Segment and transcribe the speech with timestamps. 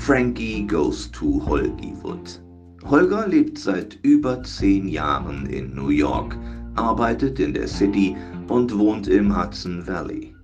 [0.00, 2.40] Frankie Goes to Hollywood.
[2.84, 6.38] Holger lebt seit über zehn Jahren in New York,
[6.74, 8.16] arbeitet in der City
[8.48, 10.34] und wohnt im Hudson Valley.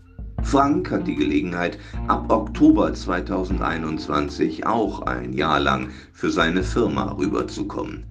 [0.43, 8.05] Frank hat die Gelegenheit, ab Oktober 2021 auch ein Jahr lang für seine Firma rüberzukommen.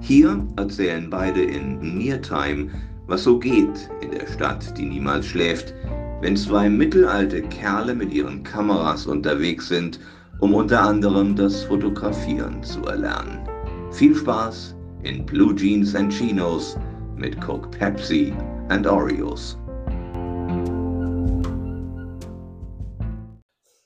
[0.00, 2.68] Hier erzählen beide in Near Time,
[3.06, 5.72] was so geht in der Stadt, die niemals schläft,
[6.20, 9.98] wenn zwei mittelalte Kerle mit ihren Kameras unterwegs sind,
[10.40, 13.46] um unter anderem das Fotografieren zu erlernen.
[13.92, 16.78] Viel Spaß in Blue Jeans and Chinos
[17.14, 18.32] mit Coke Pepsi
[18.70, 19.58] and Oreos.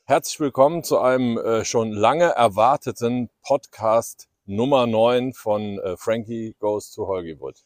[0.04, 6.92] Herzlich willkommen zu einem äh, schon lange erwarteten Podcast Nummer 9 von äh, Frankie Goes
[6.92, 7.56] to Hollywood.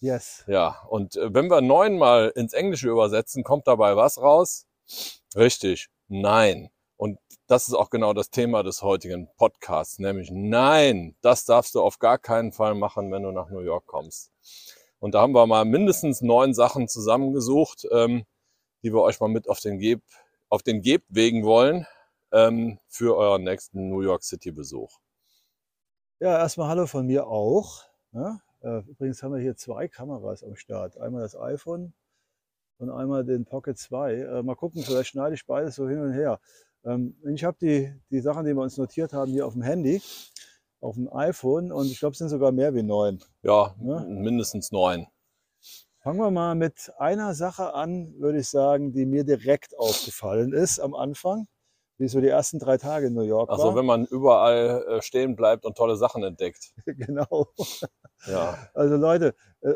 [0.00, 0.44] Yes.
[0.46, 4.66] Ja, und äh, wenn wir neunmal ins Englische übersetzen, kommt dabei was raus?
[5.34, 6.68] Richtig, nein.
[7.04, 7.18] Und
[7.48, 11.98] das ist auch genau das Thema des heutigen Podcasts, nämlich nein, das darfst du auf
[11.98, 14.32] gar keinen Fall machen, wenn du nach New York kommst.
[15.00, 18.24] Und da haben wir mal mindestens neun Sachen zusammengesucht, ähm,
[18.82, 20.00] die wir euch mal mit auf den Geb,
[20.48, 21.86] auf den Geb wegen wollen
[22.32, 24.96] ähm, für euren nächsten New York City Besuch.
[26.20, 27.82] Ja, erstmal Hallo von mir auch.
[28.12, 30.96] Ja, äh, übrigens haben wir hier zwei Kameras am Start.
[30.96, 31.92] Einmal das iPhone
[32.78, 34.14] und einmal den Pocket 2.
[34.14, 36.40] Äh, mal gucken, vielleicht schneide ich beides so hin und her.
[36.84, 40.02] Ähm, ich habe die, die Sachen, die wir uns notiert haben, hier auf dem Handy,
[40.80, 43.22] auf dem iPhone und ich glaube, es sind sogar mehr wie neun.
[43.42, 45.06] Ja, ja, mindestens neun.
[46.00, 50.78] Fangen wir mal mit einer Sache an, würde ich sagen, die mir direkt aufgefallen ist
[50.78, 51.46] am Anfang,
[51.98, 53.76] wie so die ersten drei Tage in New York Also war.
[53.76, 56.72] wenn man überall äh, stehen bleibt und tolle Sachen entdeckt.
[56.86, 57.46] genau.
[58.26, 58.56] Ja.
[58.74, 59.74] Also Leute, äh,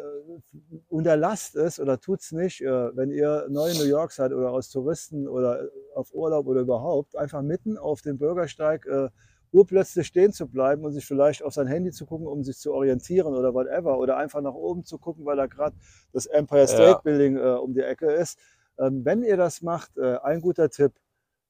[0.89, 4.71] unterlasst es oder tut's nicht, äh, wenn ihr neu in New York seid oder aus
[4.71, 9.09] Touristen oder äh, auf Urlaub oder überhaupt, einfach mitten auf dem Bürgersteig äh,
[9.53, 12.73] urplötzlich stehen zu bleiben und sich vielleicht auf sein Handy zu gucken, um sich zu
[12.75, 15.75] orientieren oder whatever oder einfach nach oben zu gucken, weil da gerade
[16.13, 16.99] das Empire State Ja.
[16.99, 18.39] Building um die Ecke ist.
[18.79, 20.93] Ähm, wenn ihr das macht, ein guter Tipp,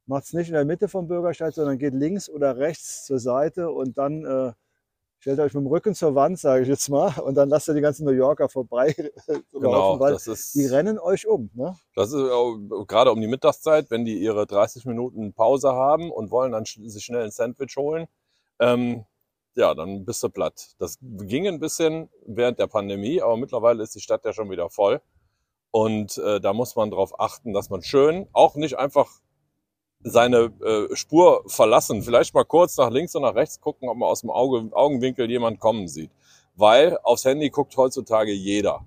[0.09, 3.99] macht's nicht in der Mitte vom Bürgersteig, sondern geht links oder rechts zur Seite und
[3.99, 4.53] dann äh,
[5.21, 7.75] stellt euch mit dem Rücken zur Wand, sage ich jetzt mal, und dann lasst ihr
[7.75, 8.95] die ganzen New Yorker vorbei
[9.53, 11.51] Genau, laufen, ist, die rennen euch um.
[11.55, 11.77] Ne?
[11.95, 12.23] das ist
[12.87, 17.05] gerade um die Mittagszeit, wenn die ihre 30 Minuten Pause haben und wollen dann sich
[17.05, 18.07] schnell ein Sandwich holen,
[18.61, 19.05] ähm,
[19.55, 20.75] ja, dann bist du platt.
[20.79, 24.71] Das ging ein bisschen während der Pandemie, aber mittlerweile ist die Stadt ja schon wieder
[24.71, 25.01] voll.
[25.71, 29.11] Und äh, da muss man darauf achten, dass man schön auch nicht einfach
[30.03, 34.09] seine äh, Spur verlassen, vielleicht mal kurz nach links und nach rechts gucken, ob man
[34.09, 36.11] aus dem Auge, Augenwinkel jemand kommen sieht.
[36.57, 38.85] Weil aufs Handy guckt heutzutage jeder.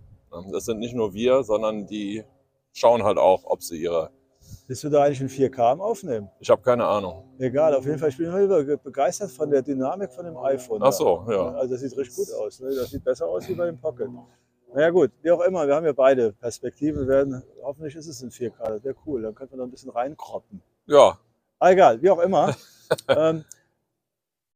[0.51, 2.23] Das sind nicht nur wir, sondern die
[2.73, 4.11] schauen halt auch, ob sie ihre.
[4.67, 6.29] Bist du da eigentlich in 4K am Aufnehmen?
[6.39, 7.23] Ich habe keine Ahnung.
[7.39, 10.81] Egal, auf jeden Fall, ich bin immer begeistert von der Dynamik von dem iPhone.
[10.83, 11.51] Ach so, ja.
[11.53, 12.59] Also das sieht richtig gut aus.
[12.59, 12.73] Ne?
[12.75, 14.09] Das sieht besser aus wie bei dem Pocket.
[14.73, 17.01] Naja gut, wie auch immer, wir haben ja beide Perspektiven.
[17.01, 19.21] Wir werden, hoffentlich ist es in 4K, das wäre cool.
[19.21, 20.61] Dann könnte man da ein bisschen reinkroppen.
[20.85, 21.17] Ja,
[21.61, 22.55] Ah, egal, wie auch immer.
[23.07, 23.45] ähm,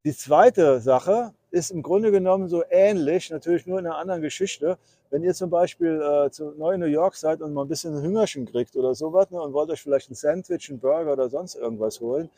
[0.04, 4.80] die zweite Sache ist im Grunde genommen so ähnlich, natürlich nur in einer anderen Geschichte.
[5.12, 8.02] Wenn ihr zum Beispiel äh, zu neu in New York seid und mal ein bisschen
[8.02, 11.54] Hüngerchen kriegt oder sowas ne, und wollt euch vielleicht ein Sandwich, einen Burger oder sonst
[11.54, 12.32] irgendwas holen,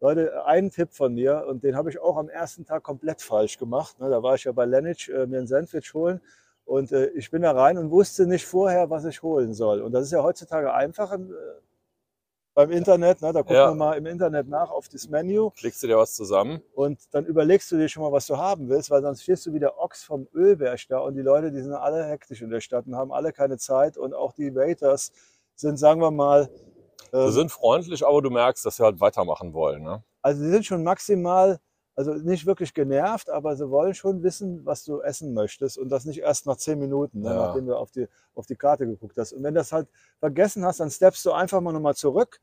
[0.00, 3.58] Leute, ein Tipp von mir und den habe ich auch am ersten Tag komplett falsch
[3.58, 3.98] gemacht.
[3.98, 6.20] Ne, da war ich ja bei Lenich äh, mir ein Sandwich holen
[6.64, 9.80] und äh, ich bin da rein und wusste nicht vorher, was ich holen soll.
[9.82, 11.18] Und das ist ja heutzutage einfach äh,
[12.54, 13.22] beim Internet.
[13.22, 13.68] Ne, da guckt Ja.
[13.68, 16.60] man mal im Internet nach auf das Menü klickst du dir was zusammen.
[16.74, 19.52] und dann überlegst du dir schon mal, was du haben willst, weil sonst stehst du
[19.54, 22.60] wie der Ochs vom Ölberg da und die Leute, die sind alle hektisch in der
[22.60, 25.12] Stadt und haben alle keine Zeit und auch die Waiters
[25.54, 26.48] sind, sagen wir mal,
[27.10, 29.82] Sie ähm, sind freundlich, aber du merkst, dass sie halt weitermachen wollen.
[29.82, 30.02] Ne?
[30.22, 31.58] also die sind schon maximal,
[31.94, 36.04] also nicht wirklich genervt, aber sie wollen schon wissen, was du essen möchtest und das
[36.04, 37.46] nicht erst nach zehn Minuten, ne, Ja.
[37.46, 39.32] nachdem du auf die, auf die Karte geguckt hast.
[39.32, 39.88] Und wenn du das halt
[40.18, 42.40] vergessen hast, dann steppst du einfach mal nochmal zurück,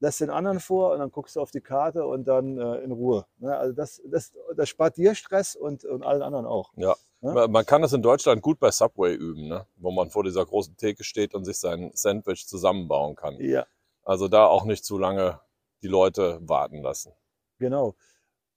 [0.00, 2.92] lässt den anderen vor und dann guckst du auf die Karte und dann äh, in
[2.92, 3.26] Ruhe.
[3.38, 3.56] Ne?
[3.56, 6.72] Also das, das, das spart dir Stress und, und allen anderen auch.
[6.76, 6.94] Ja.
[7.22, 9.66] Man man kann das in Deutschland gut bei Subway üben, ne?
[9.76, 13.36] wo man vor dieser großen Theke steht und sich sein Sandwich zusammenbauen kann.
[13.40, 13.66] Ja,
[14.04, 15.38] Also da auch nicht zu lange
[15.82, 17.12] die Leute warten lassen.
[17.58, 17.94] genau.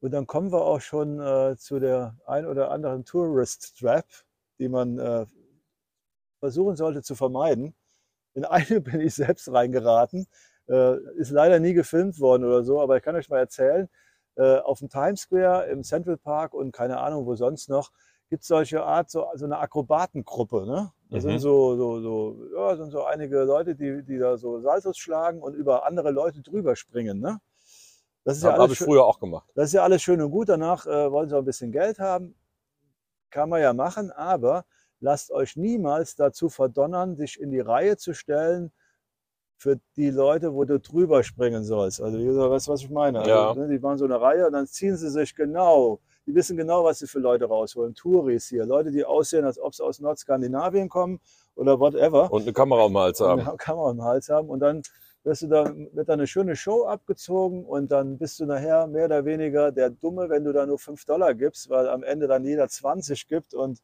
[0.04, 4.06] Und dann kommen wir auch schon äh, zu der ein oder anderen Tourist Trap,
[4.60, 5.26] die man äh,
[6.40, 7.74] versuchen sollte zu vermeiden.
[8.34, 10.28] In eine bin ich selbst reingeraten.
[10.68, 13.88] Äh, ist leider nie gefilmt worden oder so, aber ich kann euch mal erzählen.
[14.36, 17.90] Äh, auf dem Times Square, im Central Park und keine Ahnung wo sonst noch,
[18.30, 20.66] gibt es solche Art, so, so eine Akrobatengruppe.
[20.66, 20.92] Ne?
[21.12, 21.30] Das Mhm.
[21.30, 25.42] sind so, so, so, ja, sind so einige Leute, die, die da so Saltos schlagen
[25.42, 27.22] und über andere Leute drüber springen.
[27.22, 27.40] Ne?
[28.24, 29.50] Das ist ja Habe alles hab ich früher auch gemacht.
[29.56, 30.50] Das ist ja alles schön und gut.
[30.50, 32.36] Danach äh, wollen sie auch ein bisschen Geld haben.
[33.30, 34.66] Kann man ja machen, aber
[35.00, 38.72] lasst euch niemals dazu verdonnern, sich in die Reihe zu stellen
[39.58, 42.02] für die Leute, wo du drüber springen sollst.
[42.02, 43.20] Also, ihr weißt, was ich meine.
[43.20, 43.54] Also, Ja.
[43.56, 46.00] ne, die machen so eine Reihe und dann ziehen sie sich genau.
[46.26, 47.94] Die wissen genau, was sie für Leute rausholen.
[47.96, 51.20] Touris hier, Leute, die aussehen, als ob sie aus Nordskandinavien kommen
[51.56, 53.42] oder whatever Und eine Kamera um den Hals und haben.
[53.42, 54.82] eine Kamera im Hals haben und dann
[55.24, 59.06] wirst du da, wird da eine schöne Show abgezogen und dann bist du nachher mehr
[59.06, 62.44] oder weniger der Dumme, wenn du da nur 5 Dollar gibst, weil am Ende dann
[62.44, 63.80] jeder 20 gibt und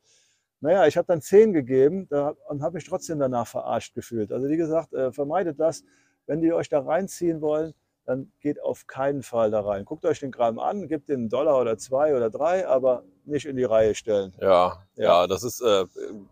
[0.61, 4.33] naja, ich habe dann 10 gegeben da, und habe mich trotzdem danach verarscht gefühlt.
[4.33, 5.83] Also wie gesagt, äh, vermeidet das.
[6.25, 7.73] Wenn die euch da reinziehen wollen,
[8.05, 9.85] dann geht auf keinen Fall da rein.
[9.85, 13.45] Guckt euch den Kram an, gebt den einen Dollar oder zwei oder drei, aber nicht
[13.45, 14.33] in die Reihe stellen.
[14.41, 15.03] Ja, Ja.
[15.21, 15.85] ja, das ist äh,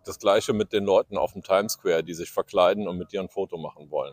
[0.04, 3.20] das Gleiche mit den Leuten auf dem Times Square, die sich verkleiden und mit dir
[3.20, 4.12] ein Foto machen wollen.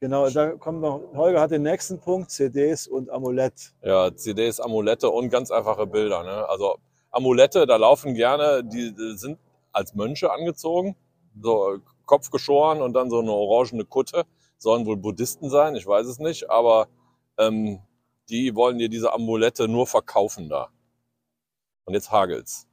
[0.00, 3.74] Genau, da kommt noch, Holger hat den nächsten Punkt, CDs und Amulett.
[3.82, 6.22] Ja, CDs, Amulette und ganz einfache Bilder.
[6.22, 6.48] Ne?
[6.48, 6.78] Also
[7.10, 9.38] Amulette, da laufen gerne, die, sind
[9.72, 10.96] als Mönche angezogen,
[11.38, 14.24] so Kopf geschoren und dann so eine orangene Kutte.
[14.56, 16.88] Sollen wohl Buddhisten sein, ich weiß es nicht, aber
[17.36, 17.80] ähm,
[18.30, 20.70] die wollen dir diese Amulette nur verkaufen da.
[21.84, 22.66] Und jetzt hagelt's.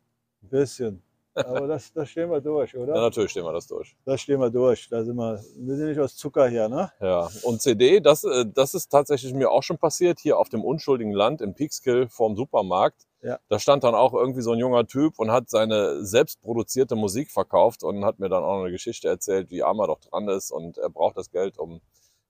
[0.44, 1.04] Ein bisschen.
[1.46, 2.94] Aber das, das stehen wir durch, Ja, oder?
[3.02, 3.96] natürlich stehen wir das durch.
[4.06, 4.88] Das stehen wir durch.
[4.90, 6.92] Da sind wir, wir sind nicht aus Zucker hier, ne?
[7.00, 10.64] Ja, und CD, das, äh, das ist tatsächlich mir auch schon passiert, hier auf dem
[10.64, 13.04] unschuldigen Land im Peekskill vorm Supermarkt.
[13.22, 13.40] Ja.
[13.50, 17.84] Da stand dann auch irgendwie so ein junger Typ und hat seine selbstproduzierte Musik verkauft
[17.84, 20.52] und hat mir dann auch noch eine Geschichte erzählt, wie arm er doch dran ist
[20.52, 21.82] und er braucht das Geld, um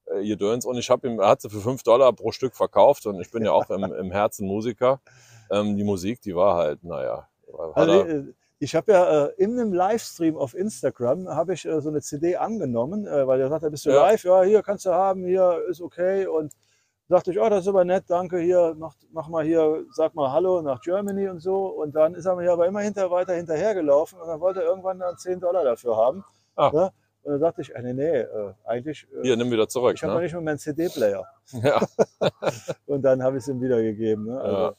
[0.06, 0.65] äh, ihr Döns.
[0.65, 3.31] Und ich habe ihm, er hat sie für fünf Dollar pro Stück verkauft und ich
[3.31, 5.01] bin ja auch im, im Herzen Musiker.
[5.51, 7.27] Ähm, die Musik, die war halt, naja.
[7.74, 12.01] Also, ich habe ja äh, in einem Livestream auf Instagram habe ich äh, so eine
[12.01, 14.04] CD angenommen, äh, weil er sagte, bist du Ja.
[14.09, 14.24] live?
[14.24, 16.25] Ja, hier kannst du haben, hier ist okay.
[16.27, 16.54] Und
[17.09, 20.31] sagte ich, oh, das ist aber nett, danke, hier, mach, mach mal hier, sag mal
[20.31, 21.68] Hallo nach Germany und so.
[21.68, 25.00] Und dann ist er mir aber immer hinter, weiter hinterhergelaufen und dann wollte er irgendwann
[25.00, 26.24] dann 10 Dollar dafür haben.
[26.56, 26.71] Ah.
[26.74, 26.92] Ja?
[27.24, 29.94] Und dann dachte ich, äh, nee, nee, äh, eigentlich, äh, hier, nimm wieder zurück.
[29.95, 30.24] ich habe noch Ne?
[30.25, 31.25] nicht mal meinen CD-Player.
[31.62, 31.81] Ja,
[32.88, 34.25] Und dann habe ich es ihm wiedergegeben.
[34.25, 34.42] Ne?
[34.42, 34.74] Also, Ja.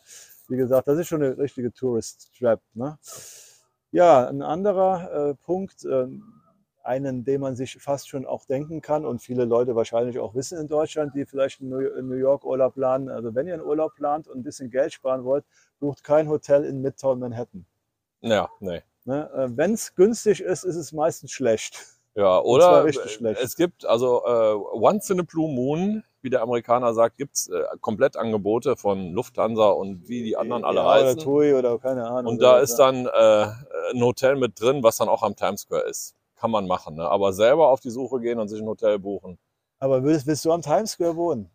[0.50, 2.60] Wie gesagt, das ist schon eine richtige Tourist-Trap.
[2.74, 2.98] Ne?
[3.90, 6.22] Ja, ein anderer äh, Punkt, ähm,
[6.82, 10.58] einen, den man sich fast schon auch denken kann und viele Leute wahrscheinlich auch wissen
[10.58, 13.08] in Deutschland, die vielleicht in New in New York Urlaub planen.
[13.10, 15.44] Also wenn ihr einen Urlaub plant und ein bisschen Geld sparen wollt,
[15.80, 17.66] bucht kein Hotel in Midtown Manhattan.
[18.20, 18.82] ja, nee.
[19.04, 19.30] Ne?
[19.32, 21.97] Äh, wenn es günstig ist, ist es meistens schlecht.
[22.18, 23.40] Ja, oder schlecht.
[23.40, 27.62] es gibt also äh, once in a blue moon, wie der Amerikaner sagt, gibt's äh,
[27.80, 31.20] Komplettangebote von Lufthansa und wie die anderen alle ja, Oder heißen.
[31.20, 32.32] TUI oder keine Ahnung.
[32.32, 33.46] Und da oder- ist dann äh,
[33.94, 36.16] ein Hotel mit drin, was dann auch am Times Square ist.
[36.34, 37.08] Kann man machen, ne?
[37.08, 39.38] aber selber auf die Suche gehen und sich ein Hotel buchen.
[39.78, 41.50] Aber willst, willst du am Times Square wohnen?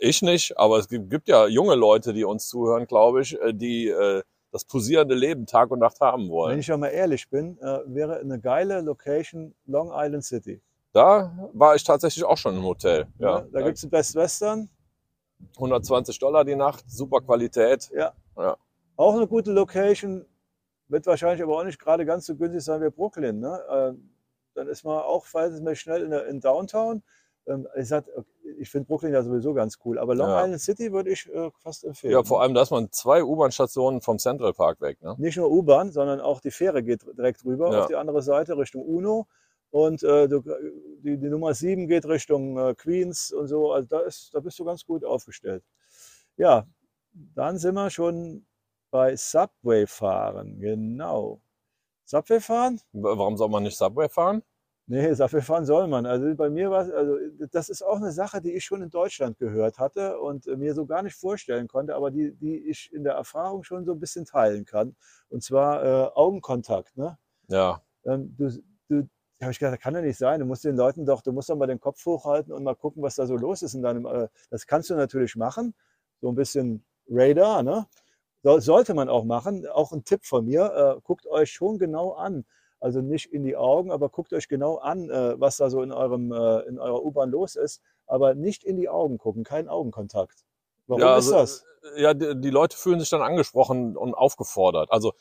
[0.00, 3.54] Ich nicht, aber es gibt, gibt ja junge Leute, die uns zuhören, glaube ich, äh,
[3.54, 4.22] die äh,
[4.56, 6.58] das posierende Leben Tag und Nacht haben Wenn wollen.
[6.58, 10.62] ich ja mal ehrlich bin, äh, wäre eine geile Location Long Island City.
[10.92, 13.06] Da war ich tatsächlich auch schon im Hotel.
[13.18, 13.48] Ja, Ne?
[13.52, 14.70] Da gibt es Best Western,
[15.56, 17.90] 120 Dollar die Nacht, super Qualität.
[18.96, 20.24] auch eine gute Location,
[20.88, 23.38] wird wahrscheinlich aber auch nicht gerade ganz so günstig sein wie Brooklyn.
[23.40, 23.60] Ne?
[23.70, 24.10] Ähm,
[24.54, 27.02] dann ist man auch verhältnismäßig schnell in, der, in Downtown.
[27.46, 28.04] Ähm, ich sag,
[28.58, 30.44] ich finde Brooklyn ja sowieso ganz cool, aber Long Ja.
[30.44, 32.12] Island City würde ich äh, fast empfehlen.
[32.12, 35.00] Ja, vor allem, da ist man zwei U-Bahn-Stationen vom Central Park weg.
[35.02, 35.14] Ne?
[35.18, 37.80] Nicht nur U-Bahn, sondern auch die Fähre geht direkt rüber Ja.
[37.82, 39.26] auf die andere Seite Richtung Uno.
[39.70, 40.42] Und äh, du,
[41.02, 43.72] die, die Nummer 7 geht Richtung äh, Queens und so.
[43.72, 45.62] Also da, ist, da bist du ganz gut aufgestellt.
[46.36, 46.66] Ja,
[47.12, 48.46] dann sind wir schon
[48.90, 50.60] bei Subway fahren.
[50.60, 51.40] Genau.
[52.04, 52.80] Subway fahren?
[52.92, 54.42] Warum soll man nicht Subway fahren?
[54.86, 56.06] Nee, fahren soll man.
[56.06, 57.16] Also bei mir war also
[57.50, 60.74] das ist auch eine Sache, die ich schon in Deutschland gehört hatte und äh, mir
[60.74, 64.00] so gar nicht vorstellen konnte, aber die, die ich in der Erfahrung schon so ein
[64.00, 64.94] bisschen teilen kann.
[65.28, 66.96] Und zwar äh, Augenkontakt.
[66.96, 67.18] Ne?
[67.48, 68.50] Ja, Ähm, du,
[68.88, 69.08] du,
[69.42, 70.40] habe ich gedacht, das kann ja nicht sein.
[70.40, 73.02] Du musst den Leuten doch, du musst doch mal den Kopf hochhalten und mal gucken,
[73.02, 74.06] was da so los ist in deinem.
[74.06, 75.74] Äh, das kannst du natürlich machen,
[76.20, 77.86] so ein bisschen Radar, ne?
[78.42, 79.66] So, sollte man auch machen.
[79.66, 82.44] Auch ein Tipp von mir: äh, Guckt euch schon genau an.
[82.80, 85.92] Also nicht in die Augen, aber guckt euch genau an, äh, was da so in
[85.92, 87.80] eurem äh, in eurer U-Bahn los ist.
[88.06, 90.44] Aber nicht in die Augen gucken, kein Augenkontakt.
[90.86, 91.64] Warum ja, ist also, das?
[91.96, 94.90] Ja, die, die Leute fühlen sich dann angesprochen und aufgefordert.
[94.90, 95.12] Also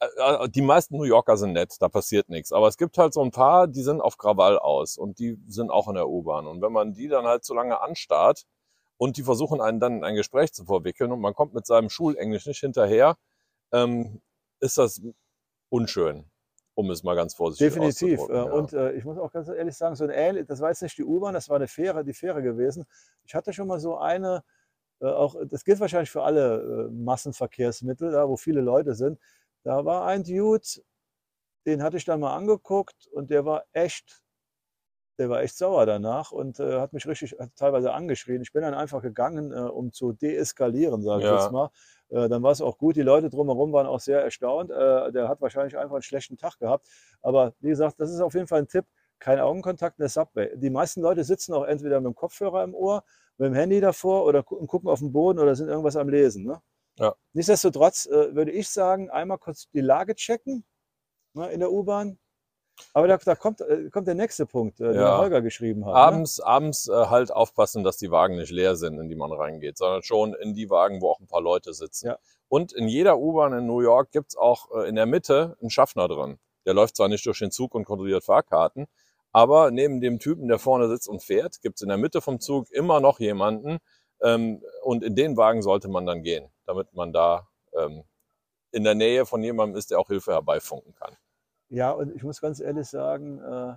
[0.00, 2.52] äh, die meisten New Yorker sind nett, da passiert nichts.
[2.52, 5.70] Aber es gibt halt so ein paar, die sind auf Krawall aus und die sind
[5.70, 6.46] auch in der U-Bahn.
[6.46, 8.44] Und wenn man die dann halt so lange anstarrt
[8.98, 11.88] und die versuchen einen dann in ein Gespräch zu verwickeln und man kommt mit seinem
[11.88, 13.16] Schulenglisch nicht hinterher,
[13.72, 14.20] ähm,
[14.60, 15.00] ist das
[15.70, 16.29] unschön,
[16.80, 18.20] um es mal ganz vorsichtig Definitiv.
[18.28, 18.42] Äh, ja.
[18.42, 20.98] Und äh, ich muss auch ganz ehrlich sagen, so ein ähnlich, das war jetzt nicht
[20.98, 22.84] die U-Bahn, das war eine Fähre, die Fähre gewesen.
[23.24, 24.42] Ich hatte schon mal so eine
[25.00, 29.18] äh, auch, das gilt wahrscheinlich für alle äh, Massenverkehrsmittel, da wo viele Leute sind.
[29.62, 30.66] Da war ein Dude,
[31.66, 34.22] den hatte ich dann mal angeguckt und der war echt,
[35.18, 38.42] der war echt sauer danach und äh, hat mich richtig hat teilweise angeschrien.
[38.42, 41.42] Ich bin dann einfach gegangen, äh, um zu deeskalieren, sage ich Ja.
[41.42, 41.70] jetzt mal.
[42.10, 42.96] Äh, dann war es auch gut.
[42.96, 44.70] Die Leute drumherum waren auch sehr erstaunt.
[44.70, 46.86] Äh, der hat wahrscheinlich einfach einen schlechten Tag gehabt.
[47.22, 48.86] Aber wie gesagt, das ist auf jeden Fall ein Tipp.
[49.18, 50.56] Kein Augenkontakt in der Subway.
[50.56, 53.04] Die meisten Leute sitzen auch entweder mit dem Kopfhörer im Ohr,
[53.36, 56.44] mit dem Handy davor oder gucken auf den Boden oder sind irgendwas am Lesen.
[56.44, 56.60] Ne?
[56.98, 57.14] Ja.
[57.34, 60.64] Nichtsdestotrotz äh, würde ich sagen, einmal kurz die Lage checken
[61.34, 62.18] ne, in der U-Bahn.
[62.92, 65.00] Aber da, da kommt, äh, kommt der nächste Punkt, äh, den Ja.
[65.02, 65.94] der Holger geschrieben hat.
[65.94, 65.98] Ne?
[65.98, 69.78] Abends, abends äh, halt aufpassen, dass die Wagen nicht leer sind, in die man reingeht,
[69.78, 72.08] sondern schon in die Wagen, wo auch ein paar Leute sitzen.
[72.08, 72.18] Ja.
[72.48, 76.08] Und in jeder U-Bahn in New York gibt's auch äh, in der Mitte einen Schaffner
[76.08, 76.38] drin.
[76.66, 78.86] Der läuft zwar nicht durch den Zug und kontrolliert Fahrkarten,
[79.32, 82.70] aber neben dem Typen, der vorne sitzt und fährt, gibt's in der Mitte vom Zug
[82.70, 83.78] immer noch jemanden.
[84.22, 87.46] Ähm, und in den Wagen sollte man dann gehen, damit man da
[87.78, 88.02] ähm,
[88.72, 91.16] in der Nähe von jemandem ist, der auch Hilfe herbeifunken kann.
[91.70, 93.74] Ja, und ich muss ganz ehrlich sagen, äh,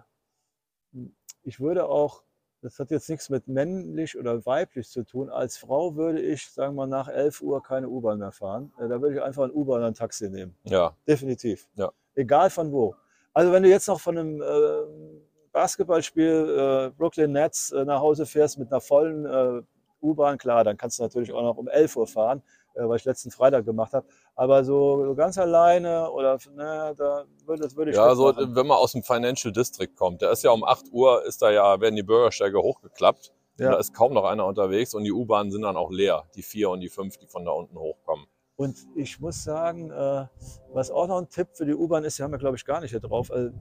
[1.44, 2.24] ich würde auch,
[2.62, 6.76] das hat jetzt nichts mit männlich oder weiblich zu tun, als Frau würde ich, sagen
[6.76, 8.74] wir mal, nach 11 Uhr keine U-Bahn mehr fahren.
[8.80, 10.56] Äh, Da würde ich einfach ein U-Bahn oder ein Taxi nehmen.
[10.64, 11.70] Ja, Definitiv.
[11.76, 11.92] Ja.
[12.16, 12.96] Egal von wo.
[13.34, 18.26] Also wenn du jetzt noch von einem äh, Basketballspiel äh, Brooklyn Nets äh, nach Hause
[18.26, 19.62] fährst mit einer vollen äh,
[20.02, 22.42] U-Bahn, klar, dann kannst du natürlich auch noch um 11 Uhr fahren,
[22.76, 24.06] was ich letzten Freitag gemacht habe.
[24.36, 28.56] Aber so, so ganz alleine oder ne, da würde, das würde ich Ja, so, machen.
[28.56, 31.52] wenn man aus dem Financial District kommt, der ist ja um 8 Uhr, ist da
[31.52, 33.34] ja, werden die Bürgersteige hochgeklappt.
[33.60, 33.72] Ja.
[33.72, 36.24] Da ist kaum noch einer unterwegs und die U-Bahnen sind dann auch leer.
[36.36, 38.26] Die vier und die fünf, die von da unten hochkommen.
[38.56, 40.26] Und ich muss sagen, äh,
[40.72, 42.82] was auch noch ein Tipp für die U-Bahn ist, die haben wir, glaube ich, gar
[42.82, 43.32] nicht hier drauf.
[43.32, 43.52] Also,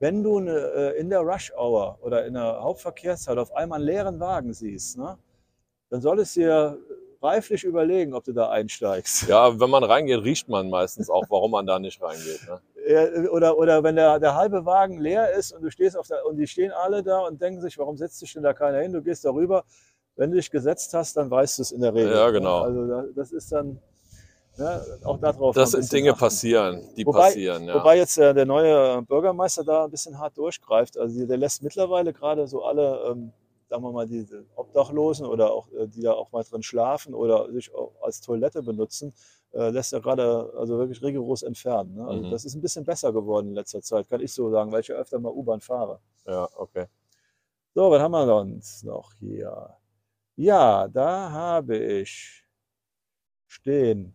[0.00, 4.20] wenn du eine, äh, in der Rush-Hour oder in der Hauptverkehrszeit auf einmal einen leeren
[4.20, 5.18] Wagen siehst, ne,
[5.90, 6.78] dann solltest du dir
[7.22, 9.28] reiflich überlegen, ob du da einsteigst.
[9.28, 12.40] Ja, wenn man reingeht, riecht man meistens auch, warum man da nicht reingeht.
[12.48, 12.60] Ne?
[12.88, 16.24] Ja, Oder, oder wenn der, der halbe Wagen leer ist und du stehst auf der,
[16.26, 18.92] und die stehen alle da und denken sich, warum setzt sich denn da keiner hin?
[18.92, 19.64] Du gehst darüber.
[20.16, 22.12] Wenn du dich gesetzt hast, dann weißt du es in der Regel.
[22.12, 22.60] Ja, genau.
[22.62, 23.78] Also da- das ist dann
[24.56, 25.54] ne, auch darauf.
[25.54, 26.20] Das sind Dinge achten.
[26.20, 27.64] passieren, die Wobei- passieren.
[27.64, 27.74] Ja.
[27.74, 30.98] Wobei jetzt äh, der neue Bürgermeister da ein bisschen hart durchgreift.
[30.98, 33.32] Also der lässt mittlerweile gerade so alle, ähm,
[33.68, 37.50] sagen wir mal, die Obdachlosen oder auch äh, die da auch mal drin schlafen oder
[37.52, 39.12] sich auch als Toilette benutzen,
[39.52, 41.94] äh, lässt er gerade also wirklich rigoros entfernen.
[41.94, 42.06] Ne?
[42.06, 42.30] Also Mhm.
[42.30, 44.88] das ist ein bisschen besser geworden in letzter Zeit, kann ich so sagen, weil ich
[44.88, 46.00] ja öfter mal U-Bahn fahre.
[46.26, 46.86] ja, okay.
[47.74, 49.76] So, was haben wir sonst noch hier?
[50.36, 52.44] Ja, da habe ich
[53.46, 54.14] stehen.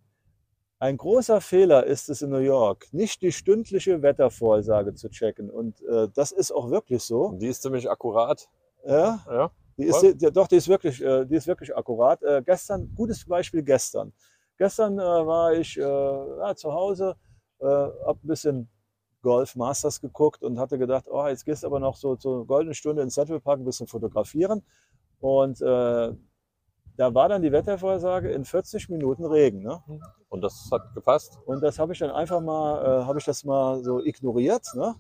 [0.80, 5.50] Ein großer Fehler ist es in New York, nicht die stündliche Wettervorhersage zu checken.
[5.50, 7.34] Und äh, das ist auch wirklich so.
[7.40, 8.50] Die ist ziemlich akkurat.
[8.86, 12.22] Ja, Ja, die ist, die, doch, die ist wirklich, äh, die ist wirklich akkurat.
[12.22, 14.14] Äh, gestern, gutes Beispiel gestern.
[14.58, 17.16] Gestern äh, war ich äh, ja, zu Hause,
[17.60, 18.70] äh, habe ein bisschen
[19.22, 22.76] Golf Masters geguckt und hatte gedacht, oh, jetzt gehst du aber noch so zur goldenen
[22.76, 24.62] Stunde in Central Park ein bisschen fotografieren.
[25.20, 26.12] Und äh,
[26.98, 29.64] da war dann die Wettervorhersage in 40 Minuten Regen.
[29.64, 29.82] Ne?
[30.30, 31.40] und das hat gepasst.
[31.46, 34.66] Und das habe ich dann einfach mal, äh, habe ich das mal so ignoriert.
[34.76, 34.96] Ne?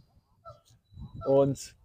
[1.26, 1.76] Und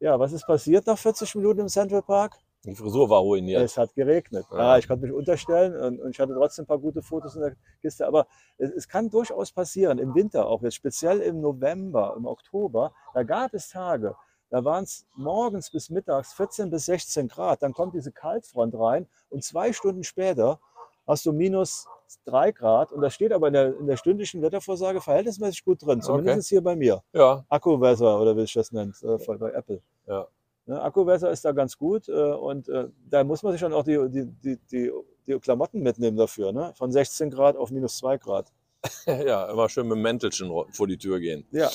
[0.00, 2.36] ja, was ist passiert nach 40 Minuten im Central Park?
[2.64, 3.62] Die Frisur war ruiniert.
[3.62, 4.44] Es hat geregnet.
[4.50, 4.58] Ja.
[4.58, 4.78] Ja.
[4.78, 7.56] ich konnte mich unterstellen und, und ich hatte trotzdem ein paar gute Fotos in der
[7.80, 8.06] Kiste.
[8.06, 8.26] Aber
[8.58, 13.22] es, es kann durchaus passieren, im Winter auch, jetzt speziell im November, im Oktober, da
[13.22, 14.16] gab es Tage,
[14.50, 17.62] da waren es morgens bis mittags 14 bis 16 Grad.
[17.62, 20.58] Dann kommt diese Kaltfront rein und zwei Stunden später
[21.06, 21.86] hast du minus
[22.24, 22.92] 3 Grad.
[22.92, 26.62] Und das steht aber in der, in der stündlichen Wettervorsage verhältnismäßig gut drin, zumindest hier
[26.62, 27.02] bei mir.
[27.12, 29.80] Ja, Akkuwetter oder wie ich das nennt, äh, bei Apple.
[30.06, 30.26] Ja.
[30.66, 33.84] Ne, Akkuwetter ist da ganz gut äh, und äh, da muss man sich dann auch
[33.84, 34.92] die, die, die, die,
[35.26, 36.72] die Klamotten mitnehmen dafür, ne?
[36.76, 38.52] von 16 Grad auf minus 2 Grad.
[39.06, 41.46] ja, immer schön mit dem Mäntelchen vor die Tür gehen.
[41.52, 41.70] Ja,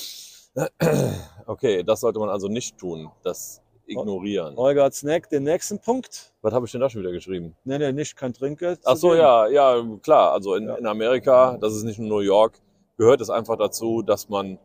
[1.46, 3.12] Okay, das sollte man also nicht tun.
[3.24, 3.62] Das
[3.92, 4.56] ignorieren.
[4.56, 6.34] Holger hat Snack, den nächsten Punkt.
[6.42, 7.56] Was habe ich denn da schon wieder geschrieben?
[7.64, 8.80] Ne, ne, nicht kein Trinkgeld.
[8.86, 9.20] Ach so, geben.
[9.22, 10.32] ja, ja, klar.
[10.34, 10.76] Also in, Ja.
[10.76, 12.60] in Amerika, das ist nicht nur New York,
[12.98, 14.58] gehört es einfach dazu, dass man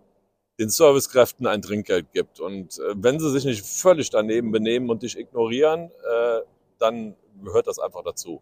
[0.59, 2.41] den Servicekräften ein Trinkgeld gibt.
[2.41, 6.41] Und äh, wenn sie sich nicht völlig daneben benehmen und dich ignorieren, äh,
[6.79, 7.15] dann
[7.45, 8.41] gehört das einfach dazu.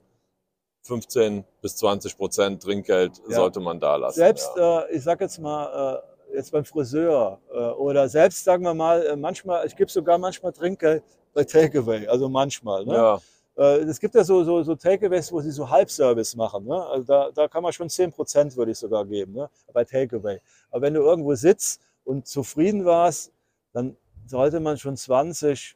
[0.82, 3.36] 15 bis 20 Prozent Trinkgeld Ja.
[3.36, 4.16] sollte man da lassen.
[4.16, 4.80] Selbst, ja.
[4.82, 9.04] äh, ich sag jetzt mal, äh, jetzt beim Friseur äh, oder selbst, sagen wir mal,
[9.06, 12.84] äh, manchmal, ich gebe sogar manchmal Trinkgeld bei Takeaway, also manchmal.
[12.84, 12.94] Ne?
[12.94, 13.18] ja,
[13.56, 16.64] Äh, Es gibt ja so, so, so Takeaways, wo sie so Halbservice machen.
[16.66, 16.86] Ne?
[16.86, 19.48] Also da, da kann man schon 10% würde ich sogar geben, ne?
[19.72, 20.40] bei Takeaway.
[20.70, 23.32] Aber wenn du irgendwo sitzt und zufrieden warst,
[23.72, 25.74] dann sollte man schon 20%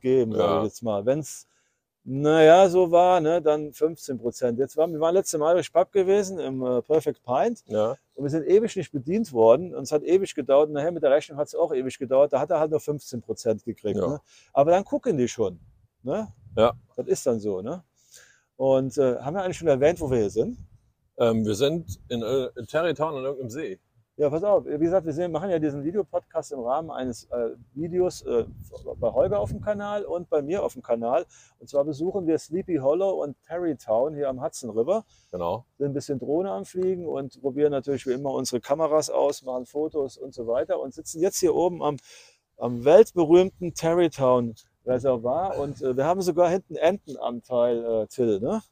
[0.00, 0.58] geben, sage Ja.
[0.60, 1.04] ich jetzt mal.
[1.06, 1.46] Wenn's,
[2.10, 4.58] Naja, so war, ne, dann 15 Prozent.
[4.58, 7.96] Jetzt waren wir waren letzte Mal Irish Pub gewesen im äh, Perfect Pint Ja.
[8.14, 10.68] und wir sind ewig nicht bedient worden und es hat ewig gedauert.
[10.68, 12.32] Und nachher mit der Rechnung hat es auch ewig gedauert.
[12.32, 13.98] Da hat er halt nur 15 Prozent gekriegt.
[14.00, 14.08] Ja.
[14.08, 14.20] Ne?
[14.54, 15.60] Aber dann gucken die schon.
[16.02, 16.28] Ne?
[16.56, 16.72] Ja.
[16.96, 17.60] Das ist dann so.
[17.60, 17.84] Ne?
[18.56, 20.56] Und äh, haben wir eigentlich schon erwähnt, wo wir hier sind?
[21.18, 23.78] Ähm, wir sind in, äh, in Terrytown an irgendeinem See.
[24.18, 24.64] Ja, pass auf.
[24.66, 28.46] Wie gesagt, wir sehen, machen ja diesen Videopodcast im Rahmen eines äh, Videos äh,
[28.98, 31.24] bei Holger auf dem Kanal und bei mir auf dem Kanal.
[31.60, 35.04] Und zwar besuchen wir Sleepy Hollow und Terrytown hier am Hudson River.
[35.30, 35.64] Genau.
[35.78, 39.66] Sind ein bisschen Drohne am Fliegen und probieren natürlich wie immer unsere Kameras aus, machen
[39.66, 41.96] Fotos und so weiter und sitzen jetzt hier oben am,
[42.56, 45.60] am weltberühmten Terrytown Reservoir.
[45.60, 48.62] Und äh, wir haben sogar hinten Entenanteil, äh, Till, ne?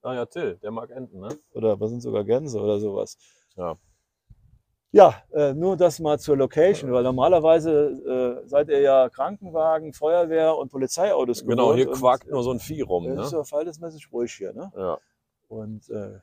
[0.00, 1.28] Ah ja, Till, der mag Enten, ne?
[1.52, 3.18] Oder was sind sogar Gänse oder sowas.
[3.54, 3.76] Ja.
[4.94, 10.56] Ja, äh, nur das mal zur Location, weil normalerweise äh, seid ihr ja Krankenwagen, Feuerwehr
[10.56, 13.32] und Polizeiautos Genau, gewohnt hier und, quakt nur so ein Vieh rum, äh, Das ist
[13.32, 13.38] ne?
[13.38, 14.72] ja verhältnismäßig ruhig hier, ne?
[14.76, 14.98] Ja.
[15.48, 16.20] Und äh,